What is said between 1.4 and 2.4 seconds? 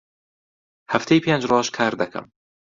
ڕۆژ کار دەکەم.